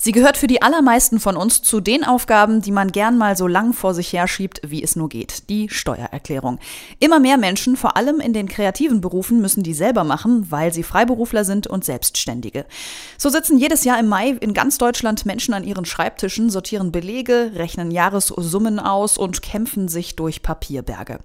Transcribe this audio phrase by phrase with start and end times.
[0.00, 3.48] Sie gehört für die allermeisten von uns zu den Aufgaben, die man gern mal so
[3.48, 5.50] lang vor sich herschiebt, wie es nur geht.
[5.50, 6.60] Die Steuererklärung.
[7.00, 10.84] Immer mehr Menschen, vor allem in den kreativen Berufen, müssen die selber machen, weil sie
[10.84, 12.64] Freiberufler sind und Selbstständige.
[13.16, 17.50] So sitzen jedes Jahr im Mai in ganz Deutschland Menschen an ihren Schreibtischen, sortieren Belege,
[17.56, 21.18] rechnen Jahressummen aus und kämpfen sich durch Papierberge.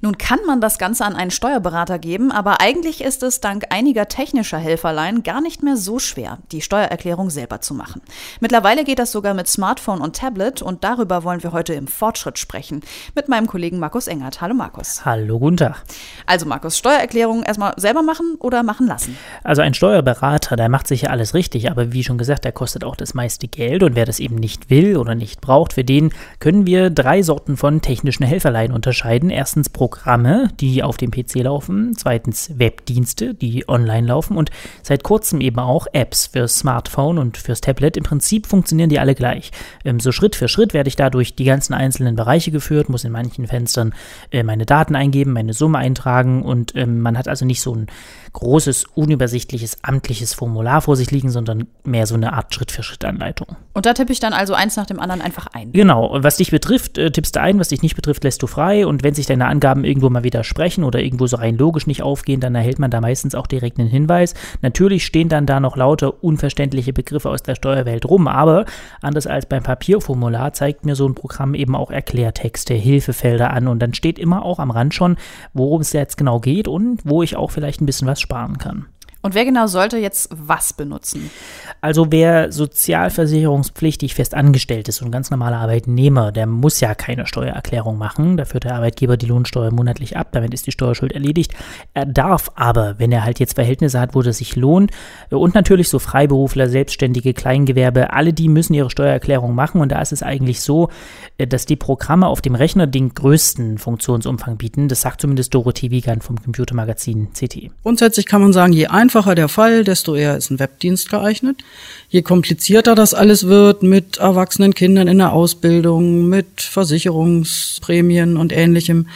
[0.00, 4.08] Nun kann man das Ganze an einen Steuerberater geben, aber eigentlich ist es dank einiger
[4.08, 8.02] technischer Helferlein gar nicht mehr so schwer, die Steuererklärung selber zu machen.
[8.40, 12.38] Mittlerweile geht das sogar mit Smartphone und Tablet und darüber wollen wir heute im Fortschritt
[12.38, 12.82] sprechen.
[13.14, 14.40] Mit meinem Kollegen Markus Engert.
[14.40, 15.04] Hallo Markus.
[15.04, 15.84] Hallo, guten Tag.
[16.26, 19.16] Also Markus, Steuererklärung erstmal selber machen oder machen lassen?
[19.44, 22.96] Also ein Steuerberater, der macht sicher alles richtig, aber wie schon gesagt, der kostet auch
[22.96, 26.66] das meiste Geld und wer das eben nicht will oder nicht braucht, für den können
[26.66, 29.30] wir drei Sorten von technischen Helferlein unterscheiden.
[29.30, 34.50] Erstens Programme, die auf dem PC laufen, zweitens Webdienste, die online laufen und
[34.82, 37.96] seit kurzem eben auch Apps fürs Smartphone und fürs Tablet.
[37.96, 39.50] Im Prinzip funktionieren die alle gleich.
[39.84, 43.10] Ähm, so Schritt für Schritt werde ich dadurch die ganzen einzelnen Bereiche geführt, muss in
[43.10, 43.94] manchen Fenstern
[44.30, 47.88] äh, meine Daten eingeben, meine Summe eintragen und ähm, man hat also nicht so ein
[48.32, 53.56] großes, unübersichtliches, amtliches Formular vor sich liegen, sondern mehr so eine Art Schritt-für-Schritt-Anleitung.
[53.72, 55.72] Und da tippe ich dann also eins nach dem anderen einfach ein.
[55.72, 56.16] Genau.
[56.20, 58.86] Was dich betrifft, äh, tippst du ein, was dich nicht betrifft, lässt du frei.
[58.86, 62.40] Und wenn sich deine Angaben irgendwo mal widersprechen oder irgendwo so rein logisch nicht aufgehen,
[62.40, 64.34] dann erhält man da meistens auch direkt einen Hinweis.
[64.60, 68.66] Natürlich stehen dann da noch lauter unverständliche Begriffe aus der Steuerwelt rum, aber
[69.00, 73.80] anders als beim Papierformular zeigt mir so ein Programm eben auch Erklärtexte, Hilfefelder an und
[73.80, 75.16] dann steht immer auch am Rand schon,
[75.54, 78.86] worum es jetzt genau geht und wo ich auch vielleicht ein bisschen was sparen kann.
[79.26, 81.32] Und wer genau sollte jetzt was benutzen?
[81.80, 87.98] Also wer sozialversicherungspflichtig fest angestellt ist und ganz normaler Arbeitnehmer, der muss ja keine Steuererklärung
[87.98, 88.36] machen.
[88.36, 91.54] Da führt der Arbeitgeber die Lohnsteuer monatlich ab, damit ist die Steuerschuld erledigt.
[91.92, 94.92] Er darf aber, wenn er halt jetzt Verhältnisse hat, wo das sich lohnt,
[95.30, 99.80] und natürlich so Freiberufler, Selbstständige, Kleingewerbe, alle die müssen ihre Steuererklärung machen.
[99.80, 100.88] Und da ist es eigentlich so,
[101.36, 104.86] dass die Programme auf dem Rechner den größten Funktionsumfang bieten.
[104.86, 107.72] Das sagt zumindest Dorothee Wiegand vom Computermagazin CT.
[107.82, 111.64] Grundsätzlich kann man sagen, je einfacher der Fall, desto eher ist ein Webdienst geeignet.
[112.08, 119.08] Je komplizierter das alles wird mit erwachsenen Kindern in der Ausbildung, mit Versicherungsprämien und ähnlichem,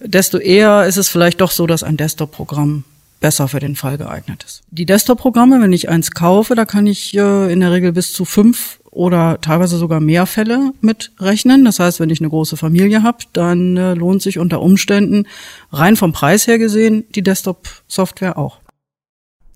[0.00, 2.84] desto eher ist es vielleicht doch so, dass ein Desktop-Programm
[3.20, 4.62] besser für den Fall geeignet ist.
[4.70, 8.26] Die Desktop-Programme, wenn ich eins kaufe, da kann ich äh, in der Regel bis zu
[8.26, 11.64] fünf oder teilweise sogar mehr Fälle mitrechnen.
[11.64, 15.26] Das heißt, wenn ich eine große Familie habe, dann äh, lohnt sich unter Umständen
[15.72, 18.60] rein vom Preis her gesehen die Desktop-Software auch.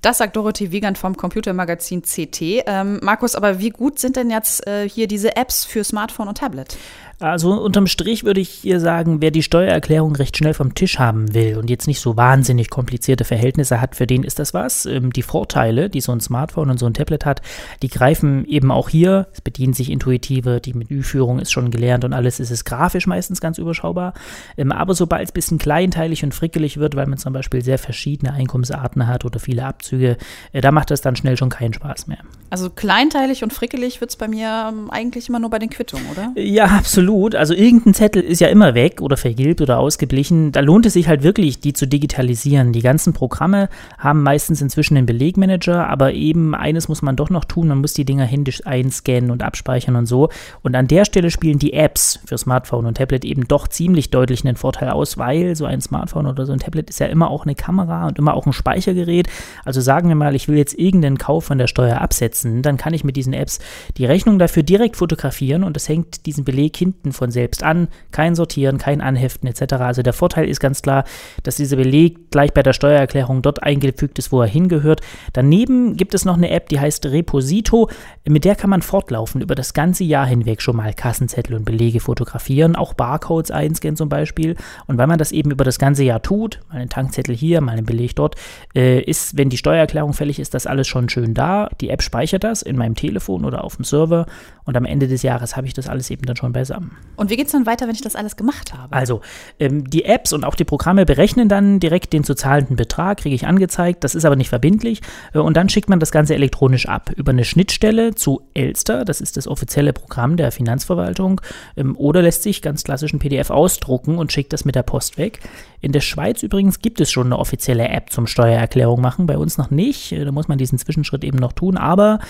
[0.01, 2.41] Das sagt Dorothee Wiegand vom Computermagazin CT.
[2.41, 6.39] Ähm, Markus, aber wie gut sind denn jetzt äh, hier diese Apps für Smartphone und
[6.39, 6.77] Tablet?
[7.21, 11.34] Also unterm Strich würde ich hier sagen, wer die Steuererklärung recht schnell vom Tisch haben
[11.34, 14.87] will und jetzt nicht so wahnsinnig komplizierte Verhältnisse hat, für den ist das was.
[14.87, 17.43] Ähm, die Vorteile, die so ein Smartphone und so ein Tablet hat,
[17.83, 19.27] die greifen eben auch hier.
[19.33, 23.41] Es bedienen sich intuitive, die Menüführung ist schon gelernt und alles ist es grafisch meistens
[23.41, 24.15] ganz überschaubar.
[24.56, 27.79] Ähm, aber sobald es ein bisschen kleinteilig und frickelig wird, weil man zum Beispiel sehr
[27.79, 30.19] verschiedene Einkommensarten hat oder viele Abzüge,
[30.53, 32.19] äh, da macht das dann schnell schon keinen Spaß mehr.
[32.50, 36.06] Also kleinteilig und frickelig wird es bei mir ähm, eigentlich immer nur bei den Quittungen,
[36.12, 36.33] oder?
[36.37, 37.08] Ja, absolut.
[37.09, 40.53] Also irgendein Zettel ist ja immer weg oder vergilbt oder ausgeblichen.
[40.53, 42.73] Da lohnt es sich halt wirklich, die zu digitalisieren.
[42.73, 47.45] Die ganzen Programme haben meistens inzwischen einen Belegmanager, aber eben eines muss man doch noch
[47.45, 47.69] tun.
[47.69, 50.29] Man muss die Dinger händisch einscannen und abspeichern und so.
[50.63, 54.45] Und an der Stelle spielen die Apps für Smartphone und Tablet eben doch ziemlich deutlich
[54.45, 57.45] einen Vorteil aus, weil so ein Smartphone oder so ein Tablet ist ja immer auch
[57.45, 59.29] eine Kamera und immer auch ein Speichergerät.
[59.65, 62.77] Also sagen wir mal, ich will jetzt irgendeinen Kauf von der Steuer absetzen setzen, dann
[62.77, 63.59] kann ich mit diesen Apps
[63.97, 67.89] die Rechnung dafür direkt fotografieren und das hängt diesen Beleg hinten von selbst an.
[68.11, 69.75] Kein Sortieren, kein Anheften etc.
[69.75, 71.05] Also der Vorteil ist ganz klar,
[71.43, 75.01] dass dieser Beleg gleich bei der Steuererklärung dort eingefügt ist, wo er hingehört.
[75.33, 77.89] Daneben gibt es noch eine App, die heißt Reposito.
[78.27, 82.01] Mit der kann man fortlaufend über das ganze Jahr hinweg schon mal Kassenzettel und Belege
[82.01, 84.57] fotografieren, auch Barcodes einscannen zum Beispiel.
[84.87, 87.73] Und weil man das eben über das ganze Jahr tut, mal einen Tankzettel hier, mal
[87.73, 88.37] einen Beleg dort,
[88.75, 91.69] äh, ist, wenn die Steuererklärung fällig ist, das alles schon schön da.
[91.81, 94.27] Die App speichert das in meinem Telefon oder auf dem Server
[94.65, 96.88] und am Ende des Jahres habe ich das alles eben dann schon beisammen.
[97.19, 98.94] Und wie geht es dann weiter, wenn ich das alles gemacht habe?
[98.94, 99.23] Also,
[99.58, 103.35] ähm, die Apps und auch die Programme berechnen dann direkt den zu zahlenden Betrag, kriege
[103.35, 105.02] ich angezeigt, das ist aber nicht verbindlich
[105.35, 109.20] äh, und dann schickt man das Ganze elektronisch ab über eine Schnittstelle zu Elster, das
[109.20, 111.40] ist das offizielle Programm der Finanzverwaltung,
[111.76, 115.19] ähm, oder lässt sich ganz klassisch ein PDF ausdrucken und schickt das mit der Post
[115.19, 115.41] weg.
[115.81, 119.58] In der Schweiz übrigens gibt es schon eine offizielle App zum Steuererklärung machen, bei uns
[119.58, 122.20] noch nicht, äh, da muss man diesen Zwischenschritt eben noch tun, aber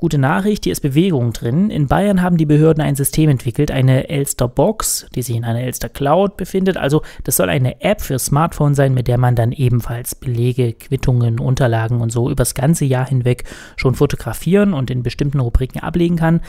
[0.00, 1.70] Gute Nachricht, hier ist Bewegung drin.
[1.70, 5.44] In Bayern haben die Behörden ein System entwickelt, eine eine Elster Box, die sich in
[5.44, 6.76] einer Elster Cloud befindet.
[6.76, 11.40] Also das soll eine App für Smartphone sein, mit der man dann ebenfalls Belege, Quittungen,
[11.40, 13.42] Unterlagen und so übers ganze Jahr hinweg
[13.74, 16.42] schon fotografieren und in bestimmten Rubriken ablegen kann.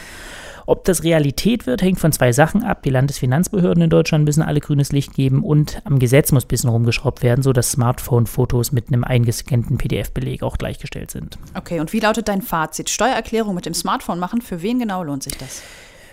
[0.69, 2.83] Ob das Realität wird, hängt von zwei Sachen ab.
[2.83, 6.69] Die Landesfinanzbehörden in Deutschland müssen alle grünes Licht geben und am Gesetz muss ein bisschen
[6.69, 11.39] rumgeschraubt werden, sodass Smartphone-Fotos mit einem eingescannten PDF-Beleg auch gleichgestellt sind.
[11.55, 12.91] Okay, und wie lautet dein Fazit?
[12.91, 15.63] Steuererklärung mit dem Smartphone machen, für wen genau lohnt sich das?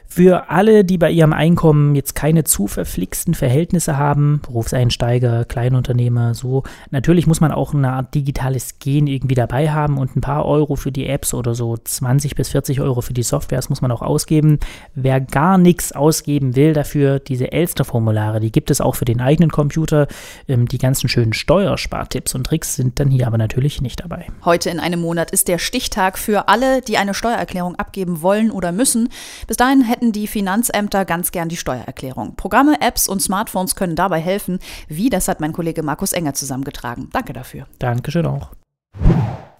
[0.08, 6.62] Für alle, die bei ihrem Einkommen jetzt keine zu verflixten Verhältnisse haben, Berufseinsteiger, Kleinunternehmer, so,
[6.90, 10.76] natürlich muss man auch eine Art digitales Gen irgendwie dabei haben und ein paar Euro
[10.76, 14.02] für die Apps oder so 20 bis 40 Euro für die Softwares muss man auch
[14.02, 14.58] ausgeben.
[14.94, 19.50] Wer gar nichts ausgeben will dafür, diese Elster-Formulare, die gibt es auch für den eigenen
[19.50, 20.06] Computer.
[20.48, 24.26] Ähm, die ganzen schönen Steuerspartipps und Tricks sind dann hier aber natürlich nicht dabei.
[24.44, 28.72] Heute in einem Monat ist der Stichtag für alle, die eine Steuererklärung abgeben wollen oder
[28.72, 29.08] müssen.
[29.46, 32.36] Bis dahin hätten die Finanzämter ganz gern die Steuererklärung.
[32.36, 34.58] Programme, Apps und Smartphones können dabei helfen.
[34.88, 37.08] Wie, das hat mein Kollege Markus Enger zusammengetragen.
[37.12, 37.66] Danke dafür.
[37.78, 38.50] Dankeschön auch.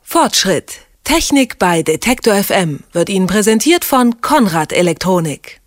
[0.02, 0.80] Fortschritt.
[1.04, 5.62] Technik bei Detektor FM wird Ihnen präsentiert von Konrad Elektronik.